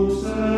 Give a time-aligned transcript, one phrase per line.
[0.00, 0.49] closer.